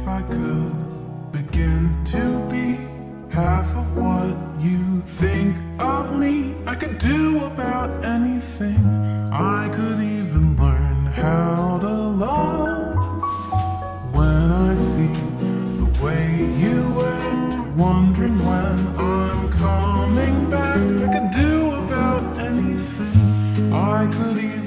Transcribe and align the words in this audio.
if 0.00 0.08
I 0.08 0.22
could 0.22 1.30
begin 1.30 1.94
to 2.06 2.24
be 2.48 2.78
half 3.30 3.66
of 3.76 3.96
what 3.96 4.34
you 4.58 5.02
think 5.18 5.56
of 5.78 6.16
me, 6.16 6.54
I 6.66 6.74
could 6.74 6.96
do 6.98 7.44
about 7.44 8.02
anything. 8.02 8.82
I 9.30 9.68
could 9.68 10.00
even 10.00 10.56
learn 10.56 11.04
how 11.04 11.78
to 11.82 11.92
love 12.26 12.96
when 14.14 14.50
I 14.70 14.76
see 14.76 15.14
the 15.82 15.90
way 16.02 16.24
you 16.64 17.02
act, 17.02 17.76
wondering 17.76 18.38
when 18.38 18.78
I'm 18.96 19.52
coming 19.52 20.50
back. 20.50 20.78
I 20.78 21.08
could 21.14 21.30
do 21.30 21.74
about 21.74 22.38
anything. 22.38 23.72
I 23.74 24.06
could 24.06 24.38
even. 24.38 24.59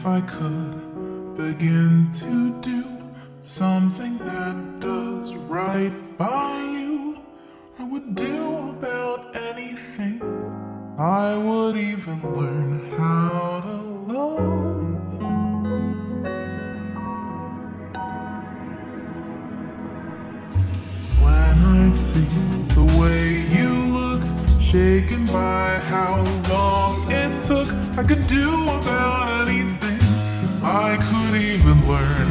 If 0.00 0.06
I 0.06 0.20
could 0.22 1.36
begin 1.36 2.10
to 2.14 2.60
do 2.62 2.99
something 3.42 4.18
that 4.18 4.80
does 4.80 5.34
right 5.48 6.18
by 6.18 6.60
you, 6.60 7.18
I 7.78 7.84
would 7.84 8.14
do 8.14 8.70
about 8.70 9.34
anything. 9.34 10.20
I 10.98 11.36
would 11.36 11.76
even 11.76 12.20
learn 12.36 12.90
how 12.98 13.62
to 13.64 14.12
love. 14.12 14.80
When 21.22 21.58
I 21.64 21.92
see 21.92 22.74
the 22.74 22.84
way 23.00 23.40
you 23.56 23.72
look, 23.86 24.22
shaken 24.60 25.24
by 25.26 25.78
how 25.78 26.22
long 26.50 27.10
it 27.10 27.42
took, 27.44 27.68
I 27.96 28.04
could 28.04 28.26
do 28.26 28.68
about 28.68 29.48
anything. 29.48 29.98
I 30.62 30.98
could 30.98 31.40
even 31.40 31.88
learn. 31.88 32.29